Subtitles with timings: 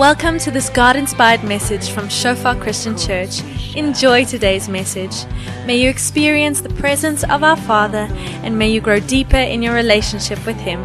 [0.00, 3.42] Welcome to this God inspired message from Shofar Christian Church.
[3.76, 5.26] Enjoy today's message.
[5.66, 8.08] May you experience the presence of our Father
[8.42, 10.80] and may you grow deeper in your relationship with Him.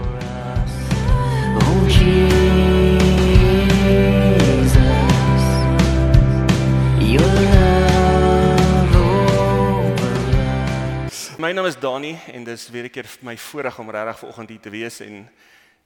[1.63, 2.25] Oh Jesus,
[6.99, 7.21] your
[7.55, 10.19] love over
[11.39, 14.59] My naam is Dani en dis weer 'n keer my voorreg om regtig vanoggend hier
[14.59, 15.29] te wees en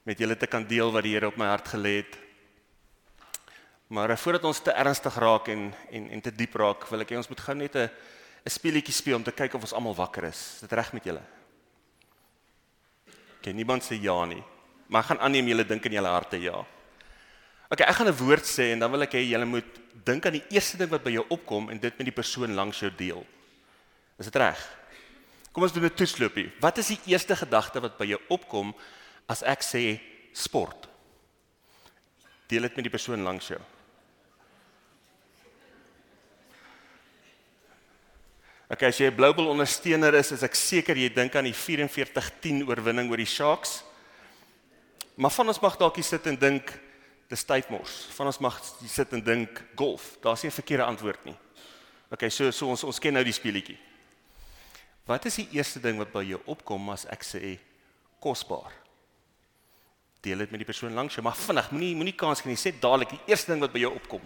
[0.04, 2.29] met julle te kan deel wat die Here op my hart gelê het.
[3.90, 7.10] Maar eh, voordat ons te ernstig raak en en en te diep raak, wil ek
[7.10, 7.90] hê ons moet gou net 'n
[8.46, 10.40] 'n speletjie speel om te kyk of ons almal wakker is.
[10.56, 11.22] Is dit reg met julle?
[13.40, 14.44] Okay, niemand sê ja nie.
[14.88, 16.66] Maar ek gaan aanneem julle dink in julle harte ja.
[17.70, 20.34] Okay, ek gaan 'n woord sê en dan wil ek hê julle moet dink aan
[20.34, 23.26] die eerste ding wat by jou opkom en dit met die persoon langs jou deel.
[24.20, 24.60] Is dit reg?
[25.52, 26.52] Kom ons doen 'n toetsloopie.
[26.62, 28.76] Wat is die eerste gedagte wat by jou opkom
[29.28, 30.00] as ek sê
[30.32, 30.88] sport?
[32.48, 33.60] Deel dit met die persoon langs jou.
[38.70, 41.58] Okay, as jy 'n Blue Bull ondersteuner is, is ek seker jy dink aan die
[41.58, 43.84] 44-10 oorwinning oor die Sharks.
[45.18, 46.70] Maar van ons mag dalk hier sit en dink
[47.28, 48.06] dis tydmors.
[48.14, 50.18] Van ons mag sit en dink golf.
[50.22, 51.36] Daar's nie 'n verkeerde antwoord nie.
[52.12, 53.78] Okay, so so ons ons ken nou die speletjie.
[55.06, 57.58] Wat is die eerste ding wat by jou opkom as ek sê
[58.22, 58.72] kosbaar?
[60.22, 62.56] Deel dit met die persoon langs jou, maar vinnig, moenie moenie kans gee nie.
[62.56, 64.22] Sê dadelik die eerste ding wat by jou opkom.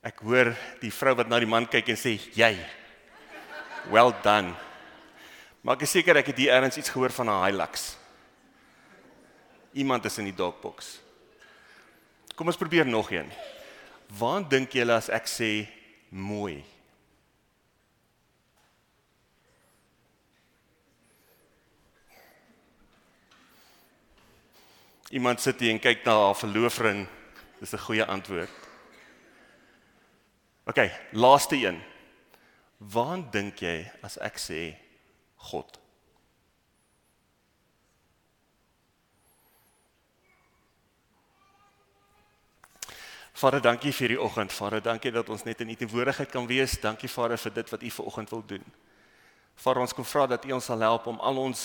[0.00, 2.54] Ek hoor die vrou wat na die man kyk en sê jy.
[3.92, 4.54] Well done.
[5.60, 7.96] Maar ek is seker ek het hier ergens iets gehoor van 'n Hilux.
[9.72, 10.98] Iemand is in die dogbox.
[12.34, 13.30] Kom ons probeer nog een.
[14.18, 15.68] Waar dink julle as ek sê
[16.08, 16.64] mooi?
[25.10, 27.06] Iemand sit hier en kyk na haar verloofring.
[27.60, 28.59] Dis 'n goeie antwoord.
[30.70, 31.80] OK, laaste een.
[32.78, 34.60] Waar dink jy as ek sê
[35.50, 35.80] God?
[43.40, 44.54] Vader, dankie vir hierdie oggend.
[44.54, 46.76] Vader, dankie dat ons net in U teenwoordigheid kan wees.
[46.78, 48.70] Dankie Vader vir dit wat U ver oggend wil doen.
[49.58, 51.64] Vader, ons kom vra dat U ons sal help om al ons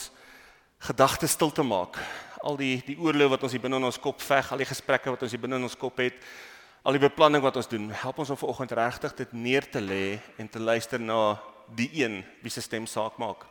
[0.88, 2.02] gedagtes stil te maak.
[2.42, 5.14] Al die die oorlog wat ons hier binne in ons kop veg, al die gesprekke
[5.14, 6.18] wat ons hier binne in ons kop het,
[6.86, 7.88] al die beplanning wat ons doen.
[7.98, 11.38] Help ons om vanoggend regtig dit neer te lê en te luister na
[11.74, 13.48] die een wie se stem saak maak.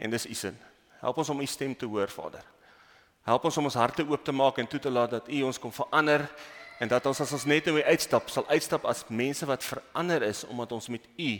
[0.00, 0.54] En dis U se.
[1.02, 2.46] Help ons om U stem te hoor, Vader.
[3.28, 5.60] Help ons om ons harte oop te maak en toe te laat dat U ons
[5.60, 6.24] kom verander
[6.80, 10.24] en dat ons as ons net nou weer uitstap, sal uitstap as mense wat verander
[10.24, 11.30] is omdat ons met U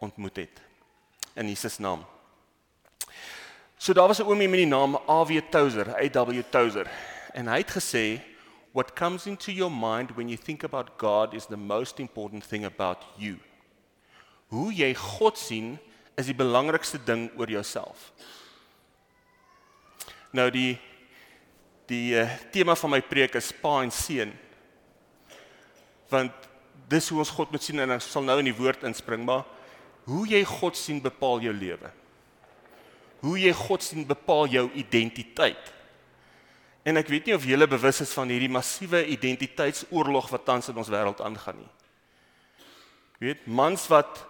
[0.00, 0.64] ontmoet het.
[1.36, 2.00] In Jesus naam.
[3.76, 6.88] So daar was 'n oomie met die naam AW Tozer, AW Tozer.
[7.32, 8.31] En hy het gesê
[8.72, 12.64] what comes into your mind when you think about God is the most important thing
[12.64, 13.38] about you.
[14.50, 15.78] Hoe jy God sien
[16.16, 18.10] is die belangrikste ding oor jouself.
[20.32, 20.78] Nou die
[21.90, 24.30] die uh, tema van my preek is pa en seun.
[26.08, 26.46] Want
[26.88, 29.44] dis hoe ons God moet sien en ons sal nou in die woord inspring, maar
[30.08, 31.90] hoe jy God sien bepaal jou lewe.
[33.22, 35.72] Hoe jy God sien bepaal jou identiteit.
[36.82, 40.80] En ek weet nie of julle bewus is van hierdie massiewe identiteitsoorlog wat tans in
[40.82, 41.70] ons wêreld aangaan nie.
[43.20, 44.24] Jy weet, mans wat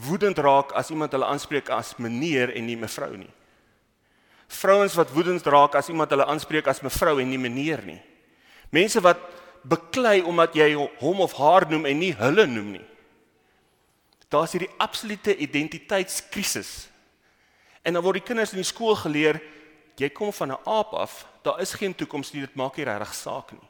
[0.00, 3.32] woedend raak as iemand hulle aanspreek as meneer en nie mevrou nie.
[4.50, 8.00] Vrouens wat woedend raak as iemand hulle aanspreek as mevrou en nie meneer nie.
[8.72, 9.20] Mense wat
[9.68, 10.72] beklei omdat jy
[11.02, 12.86] hom of haar noem en nie hulle noem nie.
[14.30, 16.88] Daar's hierdie absolute identiteitskrisis.
[17.84, 19.40] En dan word die kinders in die skool geleer
[20.00, 23.14] jy kom van 'n aap af, daar is geen toekoms nie, dit maak nie regtig
[23.14, 23.68] saak nie.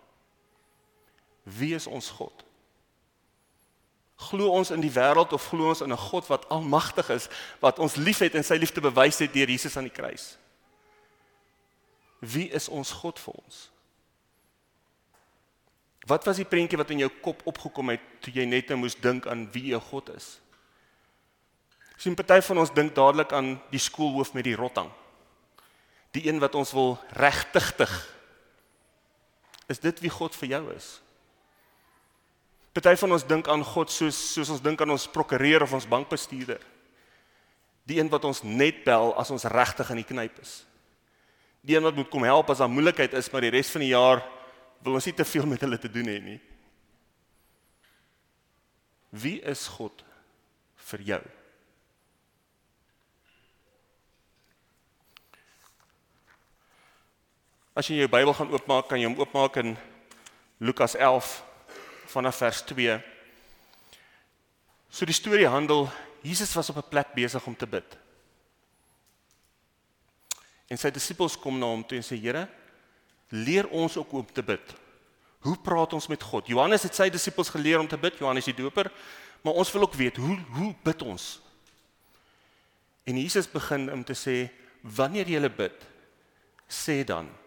[1.42, 2.45] Wie is ons God?
[4.21, 7.28] Glo ons in die wêreld of glo ons in 'n God wat almagtig is,
[7.60, 10.36] wat ons liefhet en sy liefde bewys het deur Jesus aan die kruis?
[12.21, 13.71] Wie is ons God vir ons?
[16.06, 19.27] Wat was die prentjie wat in jou kop opgekom het toe jy net moes dink
[19.27, 20.41] aan wie jou God is?
[22.00, 24.89] Sien party van ons dink dadelik aan die skoolhoof met die rotting.
[26.16, 27.92] Die een wat ons wil regtigtig.
[29.71, 30.89] Is dit wie God vir jou is?
[32.74, 35.89] Party van ons dink aan God soos soos ons dink aan ons prokureur of ons
[35.91, 36.62] bankbestuurder.
[37.86, 40.60] Die een wat ons net bel as ons regtig in die knyp is.
[41.66, 43.92] Die een wat moet kom help as daar moeilikheid is, maar die res van die
[43.92, 44.22] jaar
[44.84, 46.39] wil ons nie te veel met hulle te doen hê nie.
[49.10, 50.04] Wie is God
[50.91, 51.22] vir jou?
[57.80, 59.71] As jy jou Bybel gaan oopmaak, kan jy hom oopmaak in
[60.60, 61.30] Lukas 11
[62.12, 62.98] vanaf vers 2.
[64.92, 65.86] So die storie handel
[66.21, 67.97] Jesus was op 'n plek besig om te bid.
[70.68, 72.48] En sy disippels kom na hom toe en sê: "Here,
[73.30, 74.74] leer ons ook om te bid."
[75.41, 76.47] Hoe praat ons met God?
[76.47, 78.92] Johannes het sy disippels geleer om te bid, Johannes die Doper,
[79.42, 81.41] maar ons wil ook weet hoe hoe bid ons?
[83.04, 84.50] En Jesus begin om te sê:
[84.83, 85.86] "Wanneer jy bid,
[86.68, 87.41] sê dan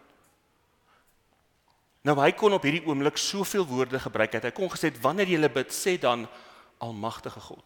[2.04, 4.44] Nou hy kon op hierdie oomblik soveel woorde gebruik het.
[4.44, 6.26] Hy kon gesê wanneer jy bid, sê dan
[6.84, 7.64] almagtige God.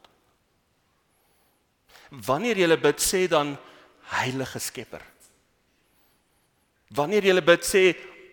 [2.10, 3.56] Wanneer jy bid, sê dan
[4.14, 5.02] heilige Skepper.
[6.94, 7.82] Wanneer jy bid, sê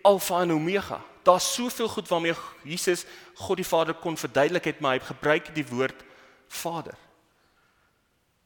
[0.06, 1.00] Alfa en Omega.
[1.26, 3.02] Daar's soveel goed waarmee Jesus
[3.34, 6.04] God die Vader kon verduidelik het, maar hy gebruik die woord
[6.46, 6.94] Vader.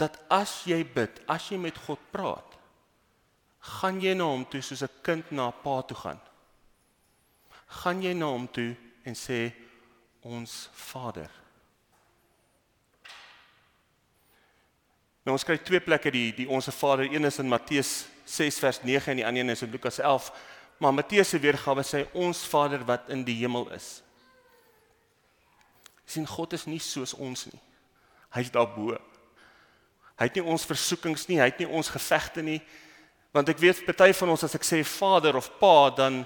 [0.01, 2.57] Dat as jy bid, as jy met God praat,
[3.77, 6.21] gaan jy na hom toe soos 'n kind na 'n pa toe gaan.
[7.71, 8.75] Gaan jy na hom toe
[9.07, 9.53] en sê
[10.27, 10.55] ons
[10.91, 11.31] Vader.
[15.25, 17.93] Nou ons kry twee plekke die die onsse Vader, een is in Matteus
[18.27, 20.31] 6 vers 9 en die ander een is in Lukas 11.
[20.81, 24.01] Maar Matteus se weergawe sê ons Vader wat in die hemel is.
[26.11, 27.61] sien God is nie soos ons nie.
[28.35, 28.97] Hy's daarbo.
[30.19, 32.59] Hy het nie ons versoekings nie, hy het nie ons gevegte nie.
[33.31, 36.25] Want ek weet party van ons as ek sê Vader of Pa dan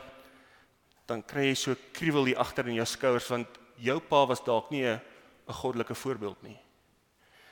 [1.07, 4.71] dan kry jy so kriewel hier agter in jou skouers want jou pa was dalk
[4.71, 5.01] nie 'n
[5.47, 6.59] goddelike voorbeeld nie.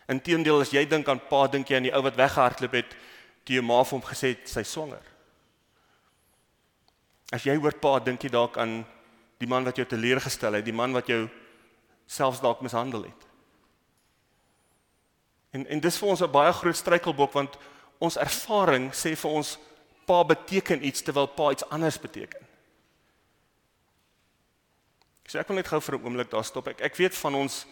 [0.09, 2.97] Inteendeel as jy dink aan pa, dink jy aan die ou wat weggehardloop het
[3.45, 5.03] toe jou ma vir hom gesê het sy swanger.
[7.33, 8.85] As jy hoor pa, dink jy dalk aan
[9.39, 11.29] die man wat jou teleurgestel het, die man wat jou
[12.07, 13.29] selfs dalk mishandel het.
[15.53, 17.59] En en dis vir ons 'n baie groot struikelblok want
[17.99, 19.59] ons ervaring sê vir ons
[20.07, 22.41] pa beteken iets terwyl pa iets anders beteken.
[25.33, 26.67] So ek wil net gou vir 'n oomblik daar stop.
[26.69, 27.65] Ek ek weet van ons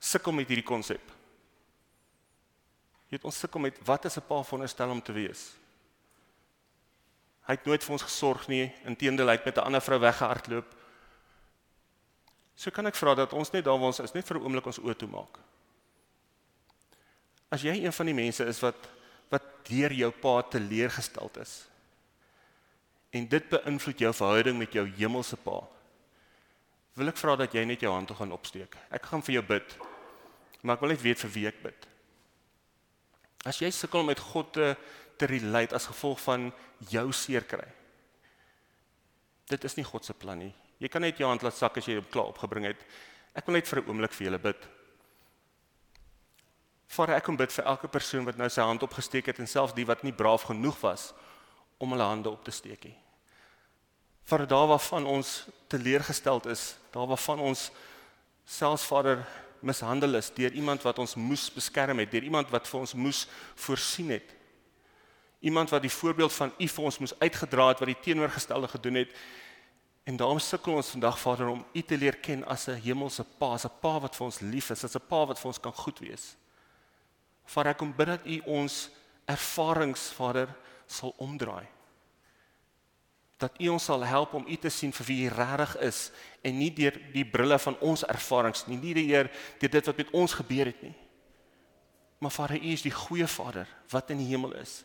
[0.00, 1.12] sukkel met hierdie konsep.
[3.08, 5.54] Jy het ons sukkel met wat is 'n pa veronderstel om te wees?
[7.46, 10.74] Hy het nooit vir ons gesorg nie, inteendeel hy het met 'n ander vrou weggehardloop.
[12.56, 14.66] So kan ek vra dat ons net daar waar ons is net vir 'n oomblik
[14.66, 15.38] ons oë toe maak.
[17.48, 18.88] As jy een van die mense is wat
[19.30, 21.71] wat deur jou pa teleurgesteld is
[23.12, 25.60] en dit beïnvloed jou verhouding met jou hemelse pa,
[26.96, 28.76] wil ek vra dat jy net jou hand toe gaan opsteek.
[28.92, 29.76] Ek gaan vir jou bid.
[30.62, 31.86] Maar ek wil net weet vir wie ek bid.
[33.48, 34.74] As jy sukkel om met God te
[35.20, 36.48] te relate as gevolg van
[36.90, 37.66] jou seer kry.
[39.52, 40.50] Dit is nie God se plan nie.
[40.82, 42.80] Jy kan net jou hand laat sak as jy hom klaar opgebring het.
[43.36, 44.68] Ek wil net vir 'n oomblik vir julle bid.
[46.88, 49.74] Vader, ek kom bid vir elke persoon wat nou sy hand opgesteek het en selfs
[49.74, 51.14] die wat nie braaf genoeg was
[51.78, 53.01] om hulle hande op te steek nie.
[54.24, 57.70] Vader, daar waarvan ons teleurgesteld is, daar waarvan ons
[58.44, 59.26] selfs Vader
[59.62, 63.26] mishandel is deur iemand wat ons moes beskerm het, deur iemand wat vir ons moes
[63.54, 64.34] voorsien het.
[65.42, 69.00] Iemand wat die voorbeeld van U vir ons moes uitgedra het wat die teenoorgestelde gedoen
[69.02, 69.14] het.
[70.06, 73.52] En daarom sukkel ons vandag Vader om U te leer ken as 'n hemelse Pa,
[73.54, 75.72] as 'n Pa wat vir ons lief is, as 'n Pa wat vir ons kan
[75.72, 76.36] goed wees.
[77.44, 78.90] Vader, ek kom bid dat U ons
[79.26, 80.48] ervarings Vader
[80.86, 81.66] sal omdraai
[83.42, 86.00] dat U ons sal help om U te sien vir wie U regtig is
[86.46, 89.30] en nie deur die brille van ons ervarings nie, nie deur
[89.60, 90.94] deur dit wat met ons gebeur het nie.
[92.22, 94.82] Maar Vader, U is die goeie Vader wat in die hemel is.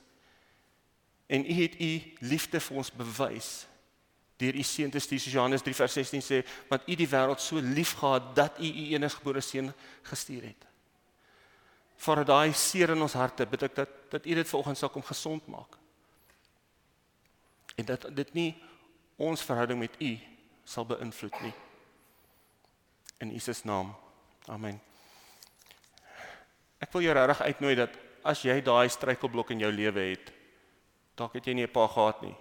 [1.30, 1.92] En U het U
[2.26, 3.52] liefde vir ons bewys
[4.42, 5.30] deur U seun te stuur.
[5.34, 9.42] Johannes 3 vers 16 sê, want U die wêreld so liefgehad dat U U eniggebore
[9.42, 9.74] seun
[10.10, 10.68] gestuur het.
[11.98, 15.06] Vader, daai seer in ons harte, bid ek dat dat U dit vanoggend sal kom
[15.06, 15.78] gesond maak
[17.77, 18.50] en dat dit nie
[19.17, 20.12] ons verhouding met U
[20.67, 21.53] sal beïnvloed nie.
[23.24, 23.93] In Jesus naam.
[24.50, 24.79] Amen.
[26.81, 27.96] Ek wil jou regtig uitnooi dat
[28.27, 30.34] as jy daai struikelblok in jou lewe het,
[31.17, 32.36] dalk het jy nie 'n pa gehad nie.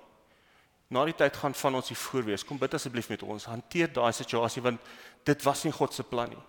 [0.89, 2.45] Na die tyd gaan van ons hier voorwees.
[2.45, 3.45] Kom bid asseblief met ons.
[3.45, 4.81] Hanteer daai situasie want
[5.25, 6.43] dit was nie God se plan nie.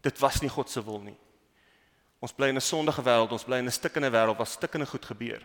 [0.00, 1.16] Dit was nie God se wil nie.
[2.20, 5.04] Ons bly in 'n sondige wêreld, ons bly in 'n stikkende wêreld waar stikkende goed
[5.04, 5.42] gebeur.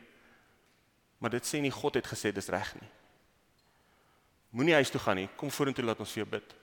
[1.23, 2.89] Maar dit sê nie God het gesê dis reg nie.
[4.51, 5.29] Moenie huis toe gaan nie.
[5.39, 6.55] Kom vorentoe laat ons vir jou bid.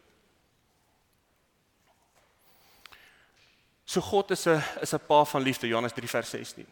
[3.88, 6.66] So God is 'n is 'n pa van liefde Johannes 3 vers 16.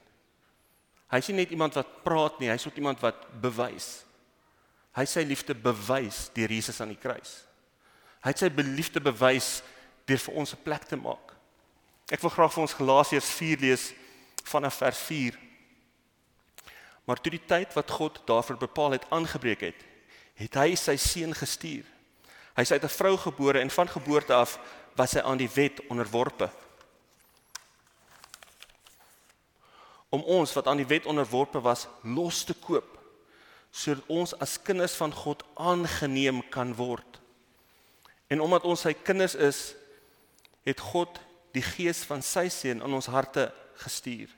[1.11, 4.05] Hy is nie net iemand wat praat nie, hy's ook iemand wat bewys.
[4.93, 7.45] Hy sy liefde bewys deur Jesus aan die kruis.
[8.21, 9.63] Hy het sy liefde bewys
[10.07, 11.35] deur vir ons 'n plek te maak.
[12.11, 13.93] Ek wil graag vir ons Galasiërs 4 lees
[14.45, 15.48] vanaf vers 4.
[17.09, 19.85] Maar toe die tyd wat God daarvoor bepaal het aangebreek het,
[20.37, 21.87] het hy sy seun gestuur.
[22.53, 24.59] Hy is uit 'n vrou gebore en van geboorte af
[24.95, 26.51] was hy aan die wet onderworpe.
[30.09, 32.97] Om ons wat aan die wet onderworpe was, los te koop
[33.71, 37.21] sodat ons as kinders van God aangeneem kan word.
[38.27, 39.75] En omdat ons sy kinders is,
[40.65, 41.21] het God
[41.53, 44.29] die gees van sy seun in ons harte gestuur.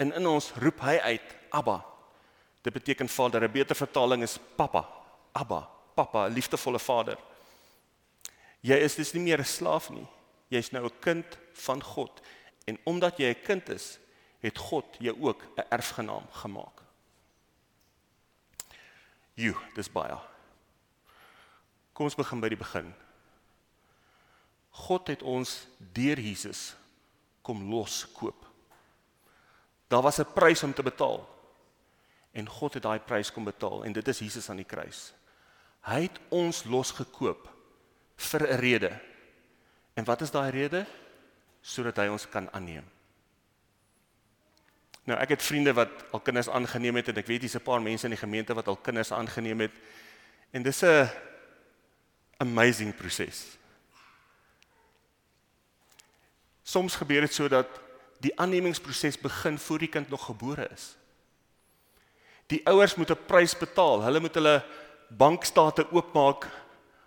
[0.00, 1.80] En in ons roep hy uit Abba.
[2.64, 3.44] Dit beteken Vader.
[3.44, 4.88] 'n Beter vertaling is Pappa.
[5.32, 7.18] Abba, Pappa, liefdevolle Vader.
[8.60, 10.06] Jy is dus nie meer 'n slaaf nie.
[10.48, 12.20] Jy's nou 'n kind van God.
[12.64, 13.98] En omdat jy 'n kind is,
[14.40, 16.82] het God jou ook 'n erfgenaam gemaak.
[19.34, 20.18] Jo, dis baie.
[21.92, 22.94] Kom ons begin by die begin.
[24.70, 26.74] God het ons deur Jesus
[27.42, 28.49] kom loskoop.
[29.90, 31.26] Daar was 'n prys om te betaal.
[32.30, 35.12] En God het daai prys kom betaal en dit is Jesus aan die kruis.
[35.80, 37.48] Hy het ons losgekoop
[38.16, 39.00] vir 'n rede.
[39.94, 40.86] En wat is daai rede?
[41.60, 42.84] Sodat hy ons kan aanneem.
[45.04, 47.82] Nou ek het vriende wat al kinders aangeneem het en ek weet dis 'n paar
[47.82, 49.72] mense in die gemeente wat al kinders aangeneem het.
[50.50, 51.10] En dis 'n
[52.36, 53.58] amazing proses.
[56.62, 57.89] Soms gebeur dit sodat
[58.20, 60.96] die aannemingsproses begin voor die kind nog gebore is.
[62.46, 64.02] Die ouers moet 'n prys betaal.
[64.02, 64.64] Hulle moet hulle
[65.08, 66.48] bankstate oopmaak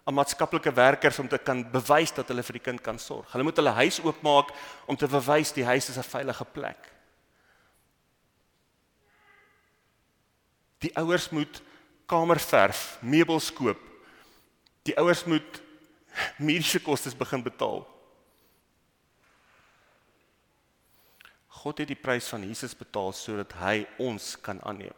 [0.04, 3.32] aan maatskaplike werkers om te kan bewys dat hulle vir die kind kan sorg.
[3.32, 4.52] Hulle moet hulle huis oopmaak
[4.86, 6.92] om te bewys die huis is 'n veilige plek.
[10.78, 11.62] Die ouers moet
[12.06, 13.80] kamerverf, meubels koop.
[14.84, 15.62] Die ouers moet
[16.38, 17.88] mediese kostes begin betaal.
[21.64, 24.96] God het die prys van Jesus betaal sodat hy ons kan aanneem.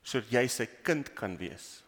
[0.00, 1.82] Sodat jy sy kind kan wees.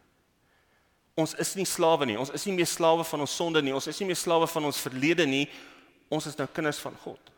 [1.16, 2.19] Ons is nie slawe nie.
[2.21, 3.73] Ons is nie meer slawe van ons sonde nie.
[3.73, 5.47] Ons is nie meer slawe van ons verlede nie.
[6.12, 7.33] Ons is nou kinders van God.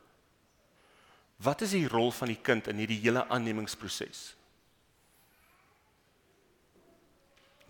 [1.42, 4.32] Wat is die rol van die kind in hierdie hele aannemingsproses?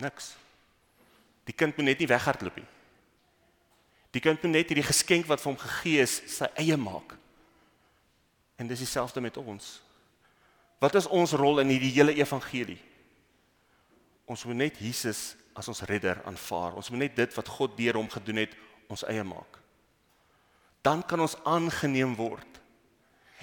[0.01, 0.33] Niks.
[1.49, 2.69] Die kind moet net nie weghardloop nie.
[4.13, 7.17] Die kind moet net hierdie geskenk wat vir hom gegee is, sy eie maak.
[8.63, 9.83] En dis dieselfde met ons.
[10.79, 12.79] Wat is ons rol in hierdie hele evangelie?
[14.31, 16.77] Ons moet net Jesus as ons redder aanvaar.
[16.79, 18.55] Ons moet net dit wat God deur hom gedoen het,
[18.87, 19.59] ons eie maak.
[20.87, 22.61] Dan kan ons aangeneem word.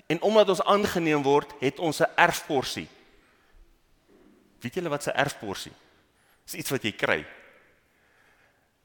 [0.07, 2.88] En omdat ons aangeneem word, het ons 'n erfporsie.
[4.63, 5.75] Weet julle wat 'n erfporsie?
[6.45, 7.25] Dis iets wat jy kry.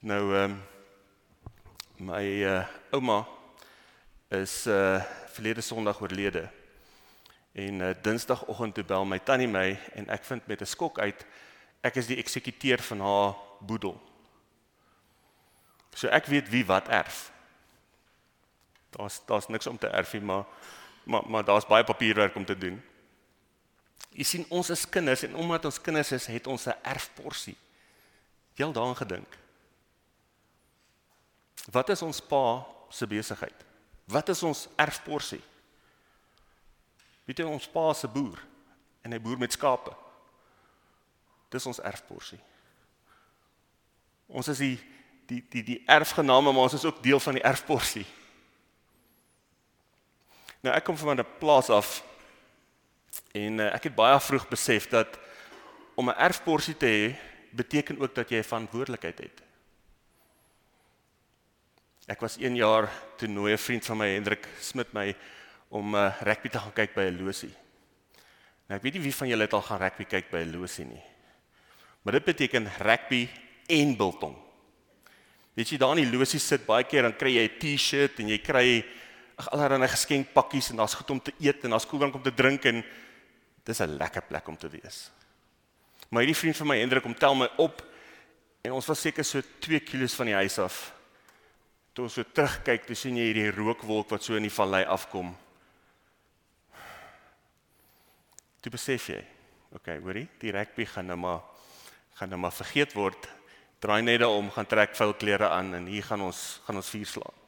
[0.01, 0.63] Nou ehm um,
[1.97, 3.27] my uh, ouma
[4.31, 5.03] is uh
[5.35, 6.49] verlede Sondag oorlede.
[7.53, 11.27] En uh, Dinsdagoggend toe bel my tannie my en ek vind met 'n skok uit
[11.85, 13.95] ek is die eksekuteur van haar boedel.
[15.95, 17.29] So ek weet wie wat erf.
[18.97, 20.45] Daar's daar's niks om te erf nie, maar
[21.05, 22.81] maar maar daar's baie papierwerk om te doen.
[24.15, 27.57] Jy sien ons is kinders en omdat ons kinders is, het ons 'n erfporsie.
[28.59, 29.39] Al daaraan gedink?
[31.71, 33.65] Wat is ons pa se besigheid?
[34.05, 35.41] Wat is ons erfporsie?
[37.25, 38.41] Weet jy ons pa se boer
[39.05, 39.93] en hy boer met skape.
[41.53, 42.41] Dis ons erfporsie.
[44.29, 44.77] Ons is die
[45.29, 48.05] die die die erfgename, maar ons is ook deel van die erfporsie.
[50.65, 52.03] Nou ek kom van 'n plaas af
[53.33, 55.19] en uh, ek het baie vroeg besef dat
[55.95, 57.17] om 'n erfporsie te hê
[57.53, 59.44] beteken ook dat jy 'n verantwoordelikheid het.
[62.05, 65.17] Ek was 1 jaar toe nooi 'n vriend van my Hendrik Smit my
[65.69, 67.55] om uh, rugby te gaan kyk by 'n losie.
[68.69, 70.85] Nou ek weet nie wie van julle het al gaan rugby kyk by 'n losie
[70.85, 71.03] nie.
[72.03, 73.29] Maar dit beteken rugby
[73.69, 74.37] en biltong.
[75.57, 78.29] Weet jy daar in die losie sit baie keer dan kry jy 'n T-shirt en
[78.29, 78.85] jy kry
[79.37, 82.85] allerlei geskenkpakkies en daar's goed om te eet en daar's koeldrank om te drink en
[83.65, 85.11] dis 'n lekker plek om te wees.
[86.11, 87.83] Maar hierdie vriend van my Hendrik kom tel my op
[88.63, 90.94] en ons was seker so 2 km van die huis af
[91.95, 95.31] Toe ons so terugkyk, toe sien jy hierdie rookwolk wat so in die vallei afkom.
[98.65, 99.21] Toe besef jy,
[99.77, 101.45] okay, hoorie, die rugby gaan nou maar
[102.15, 103.27] gaan nou maar vergeet word.
[103.83, 107.11] Draai net daarom, gaan trek vuil klere aan en hier gaan ons gaan ons vuur
[107.11, 107.41] slaan.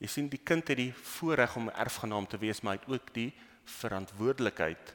[0.00, 2.90] Jy sien die kind het die voorreg om 'n erfgenaam te wees, maar hy het
[2.90, 3.32] ook die
[3.64, 4.94] verantwoordelikheid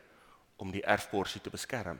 [0.57, 1.99] om die erfporsie te beskerm.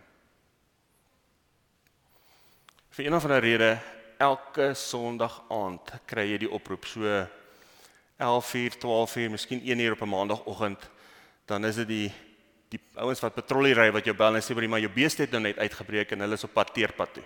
[2.90, 3.80] Vir een of ander rede
[4.20, 10.90] elke Sondag aand kry jy die oproep so 11:00, 12:00, miskien 1:00 op 'n maandagooggend
[11.46, 12.12] dan is dit die
[12.74, 15.42] die ouens wat patrollie ry wat jou bel en sê maar jou beeste het nou
[15.42, 17.24] net uitgebreek en hulle is op pad teerpad toe.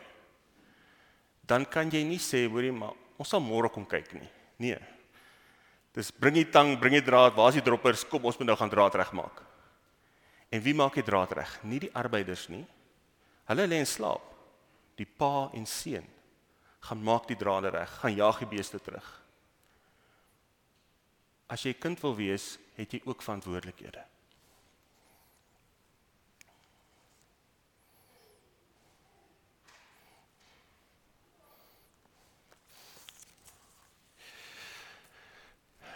[1.41, 4.29] Dan kan jy nie sê hoorie maar ons sal môre kom kyk nie.
[4.57, 4.77] Nee.
[5.93, 8.05] Dis bring die tang, bring die draad, waar is die droppers?
[8.05, 9.41] Kom ons moet nou gaan draad regmaak.
[10.51, 11.63] En wie maak die draad reg?
[11.63, 12.65] Nie die arbeiders nie.
[13.49, 14.21] Hulle lê in slaap.
[14.95, 16.05] Die pa en seun
[16.79, 19.07] gaan maak die drade reg, gaan jag die beeste terug.
[21.49, 24.05] As jy kind wil wees, het jy ook verantwoordelikhede.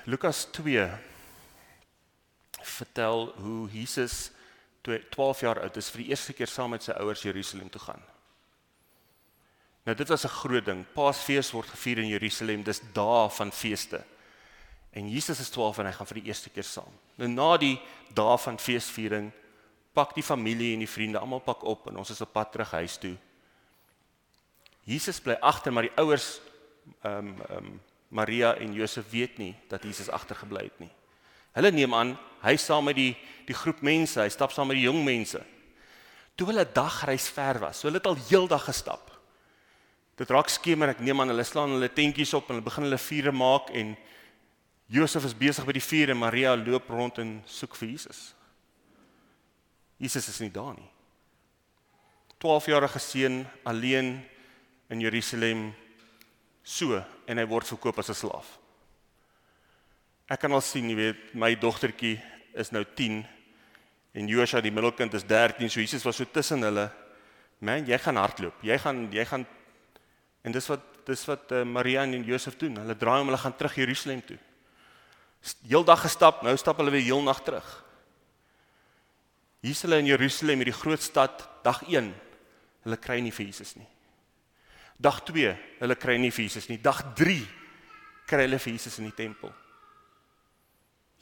[0.05, 0.89] Lukas 2
[2.51, 4.31] vertel hoe Jesus
[4.81, 7.69] toe hy 12 jaar oud is vir die eerste keer saam met sy ouers Jerusalem
[7.71, 8.03] toe gaan.
[9.83, 10.85] Nou dit was 'n groot ding.
[10.93, 12.63] Paasfees word gevier in Jerusalem.
[12.63, 14.03] Dis dae van feeste.
[14.91, 16.93] En Jesus is 12 en hy gaan vir die eerste keer saam.
[17.15, 17.81] Nou na die
[18.13, 19.31] dae van feesviering
[19.93, 22.71] pak die familie en die vriende almal pak op en ons is op pad terug
[22.71, 23.17] huis toe.
[24.83, 26.39] Jesus bly agter, maar die ouers
[27.01, 27.81] ehm um, ehm um,
[28.13, 30.91] Maria en Josef weet nie dat Jesus agtergebly het nie.
[31.57, 32.11] Hulle neem aan
[32.43, 33.15] hy saam met die
[33.47, 35.41] die groep mense, hy stap saam met die jong mense.
[36.37, 39.12] Toe hulle dagreis ver was, so hulle het al heeldag gestap.
[40.17, 43.01] Dit raak skemer, ek neem aan hulle slaan hulle tentjies op en hulle begin hulle
[43.01, 43.95] vure maak en
[44.93, 48.33] Josef is besig by die vuur en Maria loop rond en soek vir Jesus.
[49.97, 50.89] Jesus is nie daar nie.
[52.43, 54.17] 12-jarige seun alleen
[54.91, 55.71] in Jerusalem
[56.61, 58.59] so en hy word verkoop as 'n slaaf.
[60.29, 62.21] Ek kan al sien, jy weet, my dogtertjie
[62.53, 63.25] is nou 10
[64.13, 66.91] en Joshua die middelkind is 13, so Jesus was so tussen hulle.
[67.59, 68.61] Man, jy gaan hardloop.
[68.61, 69.45] Jy gaan jy gaan
[70.43, 72.77] en dis wat dis wat uh, Maria en Josef doen.
[72.79, 74.37] Hulle draai om, hulle gaan terug Jerusalem toe.
[75.67, 77.67] Heeldag gestap, nou stap hulle weer heel nag terug.
[79.63, 82.13] Hier's hulle in Jerusalem, hierdie groot stad, dag 1.
[82.83, 83.87] Hulle kry nie vir Jesus nie.
[85.03, 85.51] Dag 2,
[85.81, 86.79] hulle kry nie vir Jesus nie.
[86.79, 87.37] Dag 3
[88.27, 89.51] kry hulle vir Jesus in die tempel.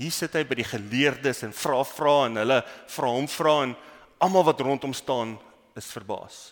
[0.01, 2.61] Hier sit hy by die geleerdes en vra vra en hulle
[2.93, 3.75] vra hom vra en
[4.21, 5.35] almal wat rondom staan
[5.77, 6.51] is verbaas.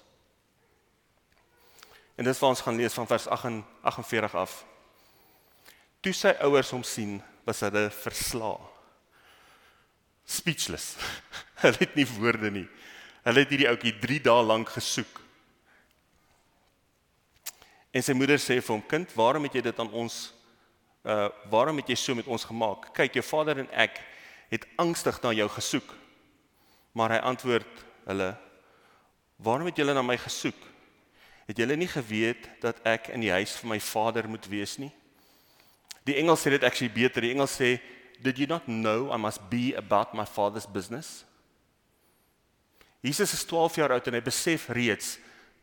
[2.20, 4.58] En dis waar ons gaan lees van vers 48 af.
[6.04, 8.58] Toe sy ouers hom sien, was hulle versla.
[10.28, 10.98] Speechless.
[11.64, 12.66] hulle het nie woorde nie.
[13.24, 15.22] Hulle het hierdie ouetjie 3 dae lank gesoek.
[17.96, 20.20] En sy moeder sê vir hom: "Kind, waarom het jy dit aan ons
[21.08, 22.90] uh waarom het jy so met ons gemaak?
[22.94, 24.02] Kyk, jou vader en ek
[24.52, 25.96] het angstig na jou gesoek.
[26.92, 28.34] Maar hy antwoord hulle:
[29.40, 30.69] Waarom het julle na my gesoek?
[31.50, 34.92] Het julle nie geweet dat ek in die huis van my vader moet wees nie?
[36.06, 37.26] Die Engels sê dit actually beter.
[37.26, 37.80] Die Engels sê
[38.22, 41.24] Did you not know I must be about my father's business?
[43.02, 45.16] Jesus is 12 jaar oud en hy besef reeds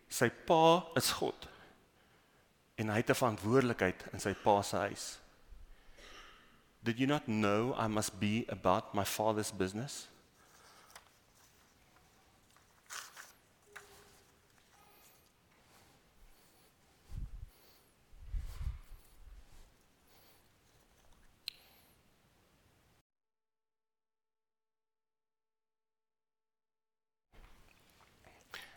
[0.08, 1.46] sy pa is God.
[2.80, 5.18] En hy het 'n verantwoordelikheid in sy pa se huis.
[6.82, 10.08] Did you not know I must be about my father's business?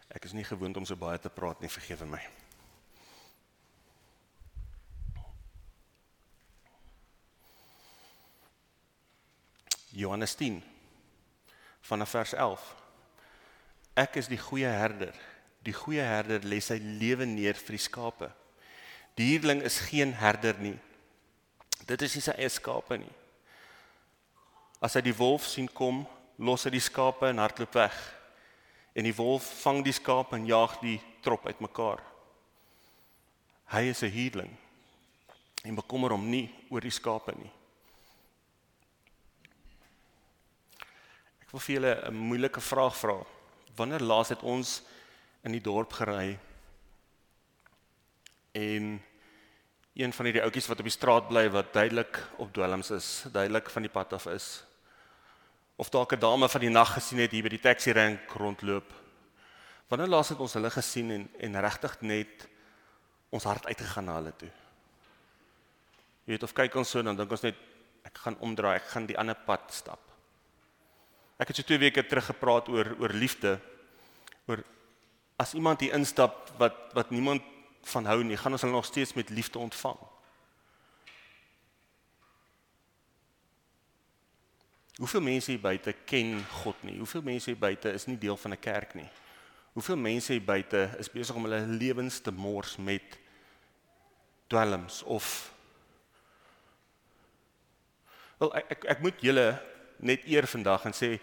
[0.10, 2.22] Ek is nie gewoond om so baie te praat nie, vergewe my.
[10.00, 10.62] Johannes 10
[11.82, 12.66] vanaf vers 11.
[13.98, 15.16] Ek is die goeie herder.
[15.66, 18.30] Die goeie herder lê sy lewe neer vir die skape.
[19.20, 20.78] Die huurling is geen herder nie.
[21.90, 23.12] Dit is nie sy eie skape nie.
[24.80, 26.06] As hy die wolf sien kom,
[26.40, 27.98] los hy die skape en hardloop weg.
[28.94, 32.02] En die wolf vang die skape en jaag die trop uitmekaar.
[33.70, 34.58] Hy is 'n huurling
[35.64, 37.52] en bekommer hom nie oor die skape nie.
[41.42, 43.26] Ek wil vir julle 'n moeilike vraag vra.
[43.76, 44.82] Wanneer laas het ons
[45.44, 46.40] in die dorp gery
[48.52, 49.02] en
[49.94, 53.70] een van hierdie ouetjies wat op die straat bly wat duidelik op dwelms is, duidelik
[53.70, 54.64] van die pad af is.
[55.80, 58.94] Of dalk 'n dame van die nag gesien het hier by die taxi rank rondloop.
[59.88, 62.48] Wanneer laas het ons hulle gesien en en regtig net
[63.30, 64.52] ons hart uitgegaan na hulle toe?
[66.26, 67.56] Jy weet of kyk ons so dan dink ons net
[68.04, 70.00] ek gaan omdraai, ek gaan die ander pad stap.
[71.40, 73.60] Ek het so 2 weke terug gepraat oor oor liefde.
[74.48, 74.64] Oor
[75.38, 77.42] as iemand hier instap wat wat niemand
[77.84, 80.09] van hou nie, gaan ons hulle nog steeds met liefde ontvang.
[85.00, 86.98] Hoeveel mense hier buite ken God nie?
[86.98, 89.10] Hoeveel mense hier buite is nie deel van 'n kerk nie?
[89.74, 93.18] Hoeveel mense hier buite is besig om hulle lewens te mors met
[94.48, 95.54] dwelms of
[98.40, 99.48] Wel ek ek, ek moet julle
[100.00, 101.20] net eer vandag en sê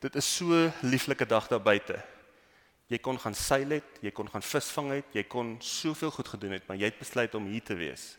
[0.00, 1.96] dit is so lieflike dag daar buite.
[2.86, 6.54] Jy kon gaan seil het, jy kon gaan visvang het, jy kon soveel goed gedoen
[6.54, 8.16] het, maar jy het besluit om hier te wees.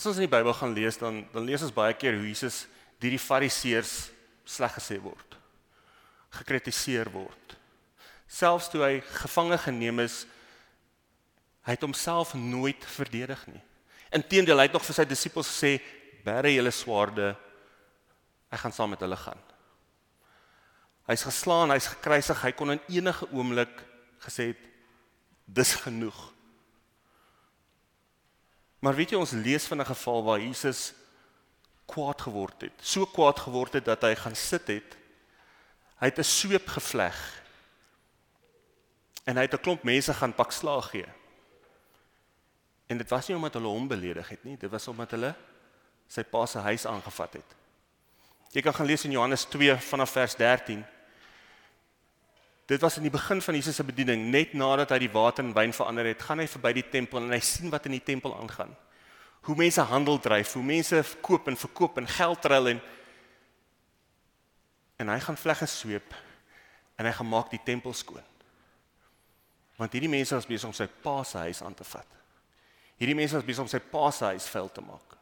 [0.00, 2.62] As ons in die Bybel gaan lees dan dan lees ons baie keer hoe Jesus
[3.02, 3.90] deur die Fariseërs
[4.48, 5.34] sleg gesê word.
[6.38, 7.52] Gekritiseer word.
[8.24, 10.22] Selfs toe hy gevange geneem is,
[11.68, 13.60] hy het homself nooit verdedig nie.
[14.16, 15.82] Inteendeel, hy het nog vir sy disippels gesê,
[16.24, 17.36] "Bære julle swaarde,
[18.50, 19.42] ek gaan saam met hulle gaan."
[21.12, 23.84] Hy's geslaan, hy's gekruisig, hy kon in enige oomblik
[24.24, 24.64] gesê het,
[25.44, 26.32] "Dis genoeg."
[28.80, 30.92] Maar weet jy ons lees van 'n geval waar Jesus
[31.86, 32.72] kwaad geword het.
[32.80, 34.96] So kwaad geword het dat hy gaan sit het.
[36.00, 37.42] Hy het 'n sweep gevleg.
[39.24, 41.08] En hy het 'n klomp mense gaan pak slaag gee.
[42.86, 45.34] En dit was nie omdat hulle hom beledig het nie, dit was omdat hulle
[46.08, 47.56] sy pa se huis aangevat het.
[48.50, 50.84] Jy kan gaan lees in Johannes 2 vanaf vers 13.
[52.70, 55.54] Dit was in die begin van Jesus se bediening, net nadat hy die water in
[55.56, 58.36] wyn verander het, gaan hy verby die tempel en hy sien wat in die tempel
[58.36, 58.70] aangaan.
[59.48, 62.82] Hoe mense handel dryf, hoe mense koop en verkoop en geld ruil en
[65.00, 66.14] en hy gaan vlegge sweep
[67.00, 68.26] en hy gaan maak die tempel skoon.
[69.80, 72.18] Want hierdie mense was besig om sy pa se huis aan te vat.
[73.00, 75.16] Hierdie mense was besig om sy pa se huis vuil te maak.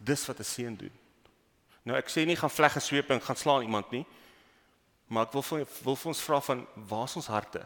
[0.00, 0.94] Dis wat 'n seun doen.
[1.84, 4.06] Nou ek sê nie gaan vlegge sweep en gaan slaan iemand nie.
[5.08, 7.62] Maar ek wil vir wil vir ons vra van waar is ons harte?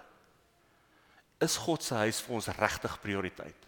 [1.44, 3.66] Is God se huis vir ons regtig prioriteit?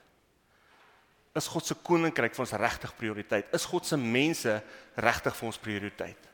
[1.38, 3.52] Is God se koninkryk vir ons regtig prioriteit?
[3.54, 4.56] Is God se mense
[4.98, 6.30] regtig vir ons prioriteit?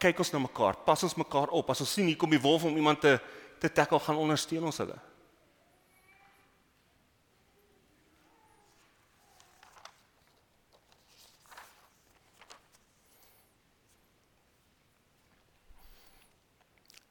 [0.00, 1.72] Kyk ons na mekaar, pas ons mekaar op.
[1.72, 3.18] As ons sien hier kom die wolf om iemand te
[3.60, 4.94] te tackle, gaan ondersteun ons hulle.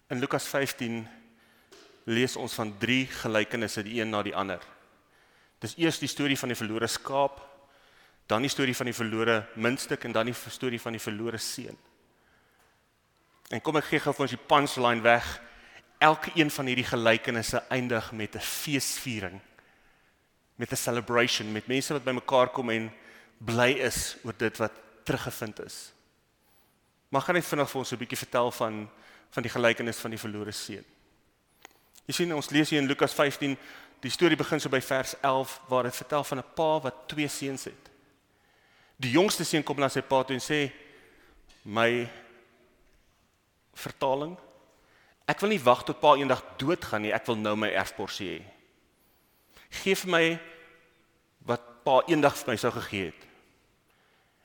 [0.09, 1.03] In Lukas 15
[2.09, 4.63] lees ons van drie gelykenisse die een na die ander.
[5.61, 7.37] Dis eers die storie van die verlore skaap,
[8.29, 11.77] dan die storie van die verlore muntstuk en dan die storie van die verlore seun.
[13.49, 15.27] En kom ek gee gou vir ons die punchline weg.
[16.01, 19.39] Elke een van hierdie gelykenisse eindig met 'n feesviering.
[20.55, 22.91] Met 'n celebration, met mense wat bymekaar kom en
[23.37, 24.71] bly is oor dit wat
[25.03, 25.93] teruggevind is.
[27.09, 28.89] Mag gaan net vinnig vir ons 'n bietjie vertel van
[29.29, 30.85] van die gelykenis van die verlore seun.
[32.05, 33.57] Jy sien ons lees hier in Lukas 15,
[34.01, 37.27] die storie begin so by vers 11 waar dit vertel van 'n pa wat twee
[37.27, 37.89] seuns het.
[38.97, 40.71] Die jongste seun kom na sy pa toe en sê:
[41.63, 42.09] "My
[43.73, 44.37] vertaling,
[45.27, 48.43] ek wil nie wag tot pa eendag doodgaan nie, ek wil nou my erfporsie hê.
[49.69, 50.39] Geef my
[51.45, 53.28] wat pa eendag vir my sou gegee het."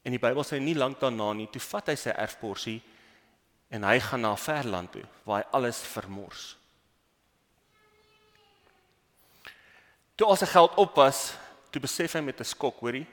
[0.05, 2.81] En die Bybel sê nie lank daarna nie, toe vat hy sy erfporsie
[3.73, 6.57] en hy gaan na 'n ver land toe waar hy alles vermors.
[10.17, 11.35] Toe al sy geld op was,
[11.71, 13.07] toe besef hy met 'n skok, hoorie,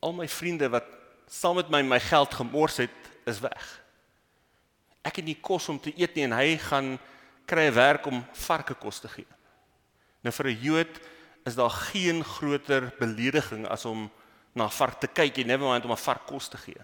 [0.00, 0.84] al my vriende wat
[1.26, 2.94] saam met my my geld gemors het,
[3.26, 3.80] is weg.
[5.02, 6.98] Ek het nie kos om te eet nie en hy gaan
[7.46, 9.26] kry 'n werk om varke kos te gee.
[10.22, 11.00] Nou vir 'n Jood
[11.44, 14.10] is daar geen groter belediging as om
[14.58, 16.82] na 'n vark te kyk en never mind om 'n vark kos te gee.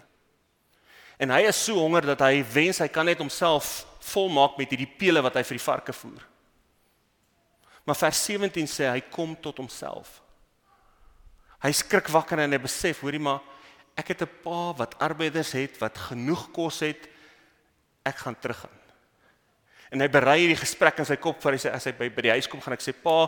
[1.19, 4.95] En hy is so honger dat hy wens hy kan net homself volmaak met hierdie
[4.99, 6.23] pele wat hy vir die varke voer.
[7.85, 10.21] Maar vers 17 sê hy kom tot homself.
[11.61, 13.41] Hy skrik wakker en hy besef, hoorie maar,
[13.95, 17.07] ek het 'n pa wat arbeiders het, wat genoeg kos het.
[18.03, 18.84] Ek gaan teruggaan.
[19.93, 22.25] En hy berei hierdie gesprek in sy kop vir hy sê as hy by by
[22.25, 23.27] die huis kom gaan ek sê pa,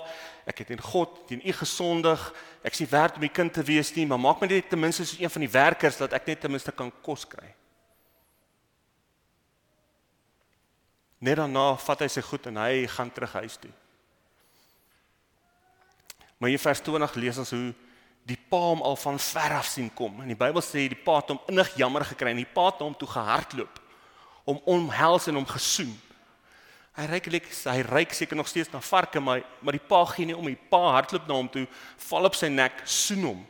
[0.50, 2.24] ek het teen God, teen U gesondig.
[2.65, 5.06] Ek sien werd om die kind te wees nie, maar maak my net ten minste
[5.06, 7.54] soos een van die werkers dat ek net ten minste kan kos kry.
[11.22, 13.74] Net daarna vat hy sy goed en hy gaan terug huis toe.
[16.38, 17.74] Maar in vers 20 lees ons hoe
[18.28, 20.20] die pa hom al van ver af sien kom.
[20.22, 22.84] En die Bybel sê die pa het hom innig jammer gekry en die pa het
[22.84, 23.80] hom toe gehardloop
[24.48, 25.93] om omhels en hom gesoen.
[26.98, 30.36] Hy ryk hy ryk seker nog steeds na varke, maar maar die pa gee nie
[30.36, 30.48] om.
[30.50, 31.68] Die pa hardloop na hom toe,
[32.10, 33.44] val op sy nek, soen hom.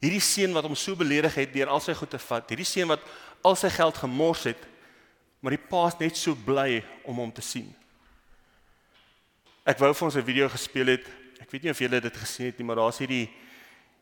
[0.00, 2.88] Hierdie seun wat hom so beledig het deur al sy goed te vat, hierdie seun
[2.88, 3.04] wat
[3.44, 4.62] al sy geld gemors het,
[5.44, 7.68] maar die pa is net so bly om hom te sien.
[9.68, 11.04] Ek wou vir ons 'n video gespeel het.
[11.40, 13.28] Ek weet nie of julle dit gesien het nie, maar daar's hierdie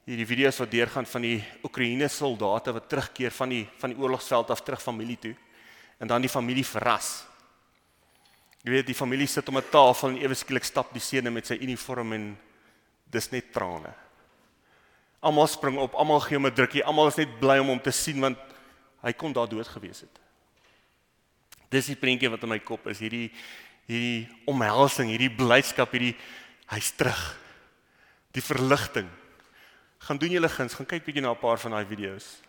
[0.06, 4.50] hierdie video's wat deurgaan van die Oekraïne soldate wat terugkeer van die van die oorlogsveld
[4.50, 5.34] af terug familie toe
[5.98, 7.24] en dan die familie verras.
[8.68, 11.46] Jy weet die familie sit om 'n tafel en ewe skielik stap die seun met
[11.46, 12.36] sy uniform en
[13.10, 13.94] dis net trane.
[15.22, 17.90] Almal spring op, almal gee hom 'n drukkie, almal is net bly om hom te
[17.90, 18.36] sien want
[19.02, 20.20] hy kon daar dood gewees het.
[21.70, 23.32] Dis die prentjie wat in my kop is, hierdie
[23.86, 26.16] hierdie omhelsing, hierdie blydskap, hierdie
[26.66, 27.38] hy's terug.
[28.32, 29.08] Die verligting.
[29.98, 32.42] Gaan doen julle guns, gaan kyk bietjie na 'n paar van daai video's.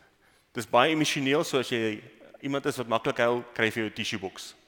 [0.53, 2.03] Dis baie emosioneel so as jy
[2.41, 4.59] iemand is wat maklik huil, kry jy 'n tissue box.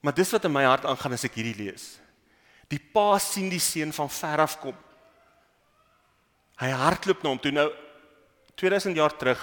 [0.00, 1.98] Maar dis wat in my hart aangaan as ek hierdie lees.
[2.70, 4.76] Die pa sien die seun van ver af kom.
[6.60, 7.68] Hy hardloop na hom toe nou
[8.60, 9.40] 2000 jaar terug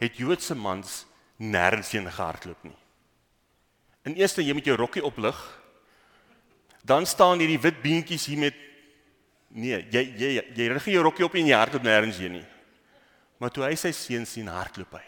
[0.00, 1.02] het Joodse mans
[1.40, 2.76] nêrens heen gehardloop nie.
[4.08, 5.36] In eerste jy moet jou rokkie oplig.
[6.86, 8.56] Dan staan hierdie wit beentjies hier met
[9.48, 12.46] nee, jy jy jy, rig jou rokkie op en jy hardloop nêrens heen nie.
[13.38, 15.04] Maar toe hy sy seun sien hardloop hy.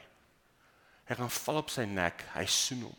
[1.10, 2.98] Hy gaan val op sy nek, hy soen hom.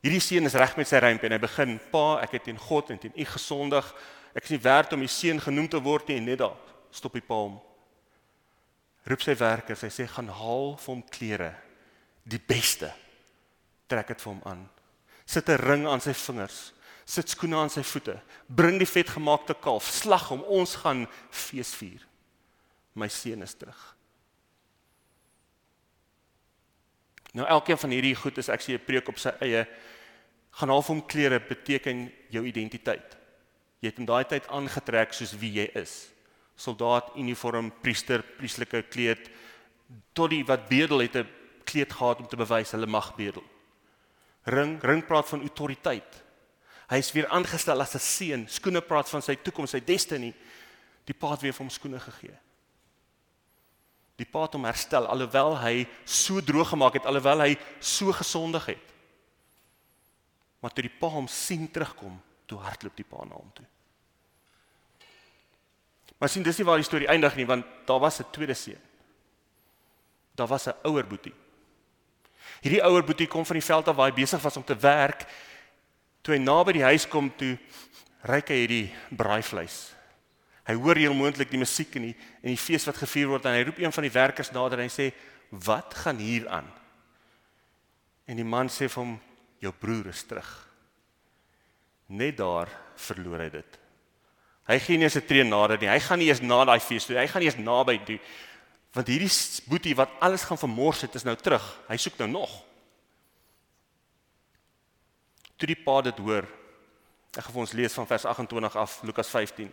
[0.00, 2.90] Hierdie seun is reg met sy rympie en hy begin: "Pa, ek het teen God
[2.90, 3.84] en teen U gesondig.
[4.34, 6.56] Ek is nie werd om U seun genoem te word nie." En net daar
[6.90, 7.60] stop die pa hom.
[9.04, 11.54] Roep sy werkers, hy sê: "Gaan haal vir hom klere,
[12.24, 12.92] die beste.
[13.88, 14.68] Trek dit vir hom aan.
[15.26, 16.72] Sit 'n ring aan sy vingers,
[17.04, 18.20] sit skoene aan sy voete.
[18.48, 20.42] Bring die vetgemaakte kalf, slag hom.
[20.44, 22.06] Ons gaan fees vier.
[22.94, 23.99] My seun is terug."
[27.32, 29.66] Nou elkeen van hierdie goed is ek sê 'n preek op sy eie
[30.50, 33.16] gaan half hom klere beteken jou identiteit.
[33.80, 36.10] Jy het in daai tyd aangetrek soos wie jy is.
[36.56, 39.30] Soldaat, uniform, priester, priesterlike kleed
[40.12, 41.28] tot die wat bedel het 'n
[41.64, 43.42] kleed gehad om te bewys hulle mag bedel.
[44.44, 46.22] Ring, ring praat van autoriteit.
[46.90, 48.48] Hy is weer aangestel as 'n seun.
[48.48, 50.34] Skoene praat van sy toekoms, sy destiny.
[51.04, 52.36] Die pa het weer vir hom skoene gegee.
[54.20, 58.66] Die pa het hom herstel alhoewel hy so droog gemaak het, alhoewel hy so gesondig
[58.74, 58.94] het.
[60.60, 63.64] Maar toe die pa hom sien terugkom, toe hardloop die pa na hom toe.
[66.20, 68.82] Maar sien dis nie waar die storie eindig nie, want daar was 'n tweede seun.
[70.36, 71.34] Daar was 'n ouer boetie.
[72.60, 75.24] Hierdie ouer boetie kom van die veld af waar hy besig was om te werk.
[76.22, 77.58] Toe hy naby die huis kom toe,
[78.22, 79.94] ryk hy hierdie braaivleis.
[80.70, 83.56] Hy hoor heel moontlik die musiek en die en die fees wat gevier word en
[83.58, 85.10] hy roep een van die werkers nader en hy sê:
[85.50, 86.68] "Wat gaan hier aan?"
[88.30, 89.20] En die man sê vir hom:
[89.58, 90.50] "Jou broer is terug."
[92.06, 93.78] Net daar verloor hy dit.
[94.70, 95.88] Hy gee nie eens 'n tree nader nie.
[95.88, 97.16] Hy gaan nie eens na daai fees toe.
[97.16, 98.20] Hy gaan nie eens naby toe
[98.92, 99.30] want hierdie
[99.70, 101.62] boetie wat alles gaan vermors het is nou terug.
[101.88, 102.50] Hy soek nou nog.
[105.56, 106.48] Toe die pa dit hoor.
[107.36, 109.70] Ek gaan vir ons lees van vers 28 af Lukas 15.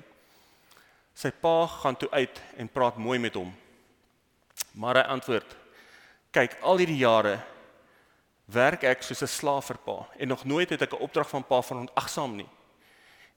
[1.17, 3.49] Sy pa gaan toe uit en praat mooi met hom.
[4.77, 5.55] Maar hy antwoord:
[6.31, 7.39] "Kyk, al hierdie jare
[8.45, 11.43] werk ek soos 'n slaaf vir pa en nog nooit het ek 'n opdrag van
[11.43, 12.49] pa verontagsaam nie.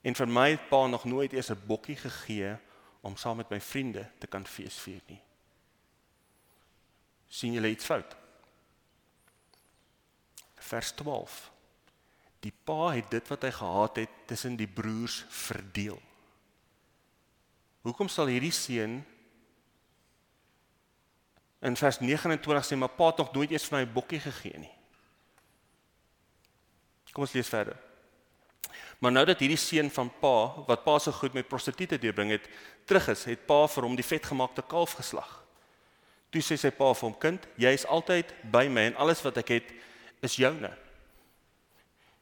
[0.03, 2.57] En vir my het pa nog nooit eens 'n bokkie gegee
[3.01, 5.21] om saam met my vriende te kan feesvier nie."
[7.31, 8.15] sien julle iets fout.
[10.55, 11.51] Vers 12.
[12.43, 16.01] Die pa het dit wat hy gehad het tussen die broers verdeel.
[17.81, 18.99] Hoekom sal hierdie seun
[21.61, 24.57] in vers 29 sê maar pa het nog nooit eens vir my 'n bokkie gegee
[24.57, 24.75] nie.
[27.11, 27.77] Kom ons lees verder.
[28.99, 32.47] Maar nou dat hierdie seun van pa wat pa so goed met prostituie deurbring het,
[32.85, 35.43] terug is, het pa vir hom die vetgemaakte kalf geslag.
[36.29, 39.37] Toe sê sy pa vir hom: "Kind, jy is altyd by my en alles wat
[39.37, 39.73] ek het
[40.21, 40.77] is joune."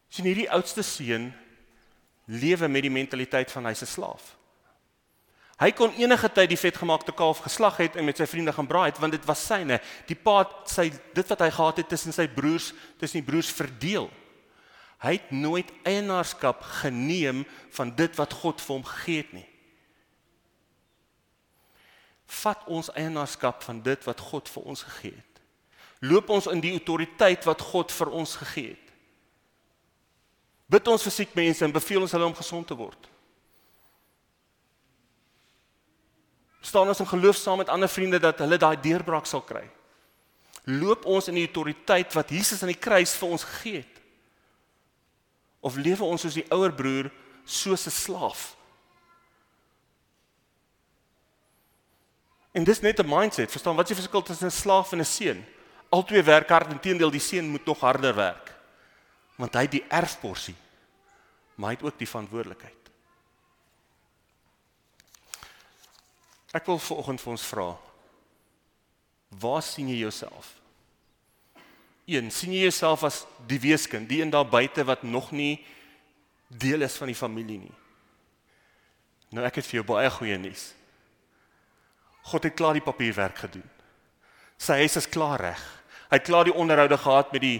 [0.09, 1.29] sien hierdie oudste seun
[2.25, 4.38] lewe met die mentaliteit van hy's 'n slaaf.
[5.59, 8.87] Hy kon enige tyd die vetgemaakte kalf geslag het en met sy vriende gaan braai
[8.93, 9.81] het want dit was syne.
[10.07, 13.51] Die pa het sy dit wat hy gehad het tussen sy broers, tussen die broers
[13.51, 14.07] verdeel.
[15.03, 17.45] Hy het nooit eienaarskap geneem
[17.75, 19.49] van dit wat God vir hom gegee het nie
[22.29, 25.41] vat ons eienaarskap van dit wat God vir ons gegee het.
[26.05, 28.91] Loop ons in die autoriteit wat God vir ons gegee het.
[30.69, 33.09] Bid ons vir siek mense en beveel ons hulle om gesond te word.
[36.61, 39.63] Staan ons in geloof saam met ander vriende dat hulle daai deurbraak sal kry.
[40.63, 44.01] Loop ons in die autoriteit wat Jesus aan die kruis vir ons gegee het.
[45.59, 47.11] Of lewe ons soos die ouer broer
[47.45, 48.55] soos 'n slaaf?
[52.51, 53.51] En dis net 'n mindset.
[53.51, 55.45] Verstaan wat is die verskil tussen 'n slaaf en 'n seun?
[55.89, 58.53] Albei werk hard, inteendeel die seun moet nog harder werk.
[59.35, 60.55] Want hy het die erfporsie.
[61.59, 62.78] maar hy het ook die verantwoordelikheid.
[66.55, 67.67] Ek wil vanoggend vir ons vra.
[69.41, 70.55] Waar sien jy jouself?
[72.09, 75.59] Een, sien jy jouself as die weeskind, die een daar buite wat nog nie
[76.49, 77.75] deel is van die familie nie?
[79.29, 80.71] Nou ek het vir jou baie goeie nuus.
[82.31, 83.67] God het klaar die papierwerk gedoen.
[84.59, 85.61] Sy huis is klaar reg.
[86.09, 87.59] Hy het klaar die onderhoude gehad met die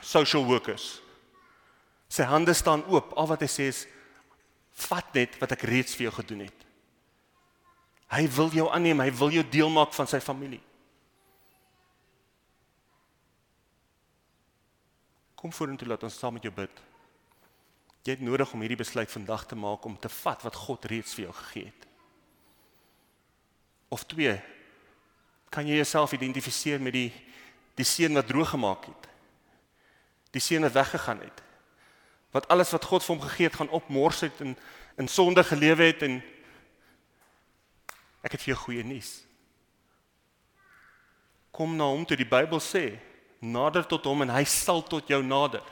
[0.00, 1.02] social workers.
[2.08, 3.12] Sy hande staan oop.
[3.20, 3.84] Al wat hy sê is
[4.88, 6.67] vat net wat ek reeds vir jou gedoen het.
[8.08, 10.62] Hy wil jou aanneem, hy wil jou deel maak van sy familie.
[15.38, 16.80] Kom vorentoe laat ons saam met jou bid.
[18.06, 21.12] Jy het nodig om hierdie besluit vandag te maak om te vat wat God reeds
[21.14, 21.84] vir jou gegee het.
[23.92, 24.34] Of twee,
[25.52, 27.10] kan jy jouself identifiseer met die
[27.78, 29.04] die seun wat droog gemaak het?
[30.34, 31.44] Die seun wat weggegaan het.
[32.34, 34.56] Wat alles wat God vir hom gegee het gaan opmors het en
[34.98, 36.18] in sonde gelewe het en
[38.22, 39.22] ek het vir jou goeie nuus.
[41.54, 42.98] Kom na hom toe die Bybel sê,
[43.40, 45.64] nader tot hom en hy sal tot jou nader.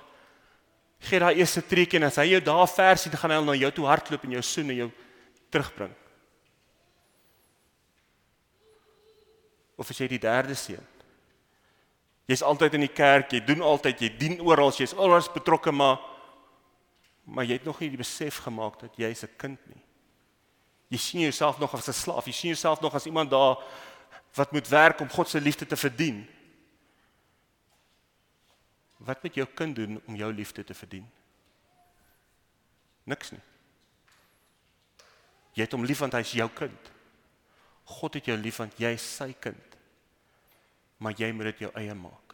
[1.06, 3.54] Gee daai eerste tree en as hy jou daar ver sien, gaan hy al na
[3.58, 4.90] jou toe hardloop en jou soen en jou
[5.52, 5.94] terugbring.
[9.76, 10.84] Of as jy die derde seun.
[12.26, 16.02] Jy's altyd in die kerk, jy doen altyd, jy dien oral, jy's oral betrokke, maar
[17.26, 19.82] maar jy het nog nie die besef gemaak dat jy's 'n kind nie.
[20.88, 23.56] Jy sien jouself nog as 'n slaaf, jy sien jouself nog as iemand daar
[24.34, 26.26] wat moet werk om God se liefde te verdien.
[28.96, 31.10] Wat moet jou kind doen om jou liefde te verdien?
[33.04, 33.40] Niks nie.
[35.52, 36.90] Jy het hom lief want hy's jou kind.
[37.84, 39.76] God het jou lief want jy's sy kind.
[40.98, 42.25] Maar jy moet dit jou eie maak.